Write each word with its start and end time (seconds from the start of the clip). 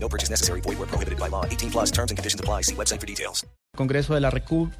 No 0.00 0.08
purchase 0.08 0.30
necessary. 0.30 0.60
Void 0.60 0.78
where 0.78 0.86
prohibited 0.88 1.18
by 1.18 1.28
law. 1.28 1.44
18 1.44 1.70
plus 1.70 1.90
terms 1.90 2.10
and 2.10 2.16
conditions 2.18 2.40
apply. 2.40 2.62
See 2.62 2.74
website 2.74 3.00
for 3.00 3.06
details. 3.06 3.44
Congreso 3.76 4.14
de 4.14 4.20
la 4.20 4.30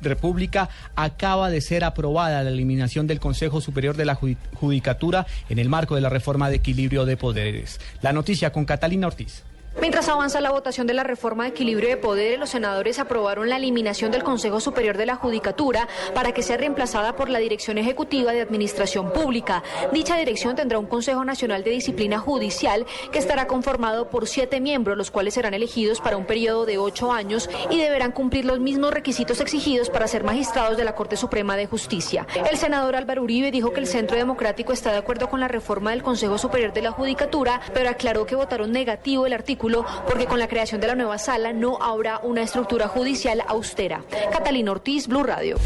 República 0.00 0.68
acaba 0.96 1.50
de 1.50 1.60
ser 1.60 1.84
aprobada 1.84 2.42
la 2.42 2.50
eliminación 2.50 3.06
del 3.06 3.20
Consejo 3.20 3.60
Superior 3.60 3.96
de 3.96 4.04
la 4.04 4.16
Judi- 4.16 4.36
Judicatura 4.54 5.26
en 5.48 5.58
el 5.60 5.68
marco 5.68 5.94
de 5.94 6.00
la 6.00 6.08
reforma 6.08 6.48
de 6.50 6.56
equilibrio 6.56 7.04
de 7.04 7.16
poderes. 7.16 7.78
La 8.02 8.12
noticia 8.12 8.50
con 8.50 8.64
Catalina 8.64 9.06
Ortiz. 9.06 9.44
Mientras 9.80 10.08
avanza 10.08 10.40
la 10.40 10.50
votación 10.50 10.88
de 10.88 10.94
la 10.94 11.04
reforma 11.04 11.44
de 11.44 11.50
equilibrio 11.50 11.88
de 11.88 11.96
poderes, 11.96 12.38
los 12.38 12.50
senadores 12.50 12.98
aprobaron 12.98 13.48
la 13.48 13.56
eliminación 13.56 14.10
del 14.10 14.24
Consejo 14.24 14.58
Superior 14.58 14.96
de 14.96 15.06
la 15.06 15.14
Judicatura 15.14 15.86
para 16.14 16.32
que 16.32 16.42
sea 16.42 16.56
reemplazada 16.56 17.14
por 17.14 17.30
la 17.30 17.38
Dirección 17.38 17.78
Ejecutiva 17.78 18.32
de 18.32 18.40
Administración 18.40 19.12
Pública. 19.12 19.62
Dicha 19.92 20.16
dirección 20.16 20.56
tendrá 20.56 20.80
un 20.80 20.86
Consejo 20.86 21.24
Nacional 21.24 21.62
de 21.62 21.70
Disciplina 21.70 22.18
Judicial 22.18 22.86
que 23.12 23.20
estará 23.20 23.46
conformado 23.46 24.10
por 24.10 24.26
siete 24.26 24.60
miembros, 24.60 24.98
los 24.98 25.12
cuales 25.12 25.34
serán 25.34 25.54
elegidos 25.54 26.00
para 26.00 26.16
un 26.16 26.26
periodo 26.26 26.66
de 26.66 26.78
ocho 26.78 27.12
años 27.12 27.48
y 27.70 27.78
deberán 27.78 28.10
cumplir 28.10 28.46
los 28.46 28.58
mismos 28.58 28.92
requisitos 28.92 29.40
exigidos 29.40 29.90
para 29.90 30.08
ser 30.08 30.24
magistrados 30.24 30.76
de 30.76 30.84
la 30.84 30.96
Corte 30.96 31.16
Suprema 31.16 31.56
de 31.56 31.66
Justicia. 31.66 32.26
El 32.50 32.58
senador 32.58 32.96
Álvaro 32.96 33.22
Uribe 33.22 33.52
dijo 33.52 33.72
que 33.72 33.80
el 33.80 33.86
Centro 33.86 34.16
Democrático 34.16 34.72
está 34.72 34.90
de 34.90 34.98
acuerdo 34.98 35.28
con 35.28 35.38
la 35.38 35.46
reforma 35.46 35.92
del 35.92 36.02
Consejo 36.02 36.36
Superior 36.36 36.72
de 36.72 36.82
la 36.82 36.90
Judicatura, 36.90 37.60
pero 37.72 37.90
aclaró 37.90 38.26
que 38.26 38.34
votaron 38.34 38.72
negativo 38.72 39.24
el 39.24 39.32
artículo 39.32 39.67
porque 40.06 40.26
con 40.26 40.38
la 40.38 40.48
creación 40.48 40.80
de 40.80 40.86
la 40.86 40.94
nueva 40.94 41.18
sala 41.18 41.52
no 41.52 41.78
habrá 41.82 42.18
una 42.22 42.42
estructura 42.42 42.88
judicial 42.88 43.42
austera. 43.46 44.02
Catalina 44.32 44.72
Ortiz, 44.72 45.06
Blue 45.06 45.22
Radio. 45.22 45.58